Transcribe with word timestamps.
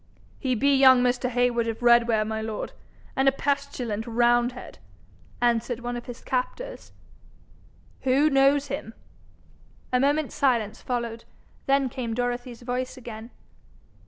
'He 0.39 0.55
be 0.55 0.73
young 0.75 1.03
Mr. 1.03 1.29
Heywood 1.29 1.67
of 1.67 1.83
Redware, 1.83 2.25
my 2.25 2.41
lord, 2.41 2.73
and 3.15 3.27
a 3.29 3.31
pestilent 3.31 4.07
roundhead,' 4.07 4.79
answered 5.41 5.81
one 5.81 5.95
of 5.95 6.07
his 6.07 6.21
captors. 6.23 6.91
'Who 8.01 8.27
knows 8.31 8.65
him?' 8.69 8.95
A 9.93 9.99
moment's 9.99 10.33
silence 10.33 10.81
followed. 10.81 11.23
Then 11.67 11.87
came 11.87 12.15
Dorothy's 12.15 12.63
voice 12.63 12.97
again. 12.97 13.29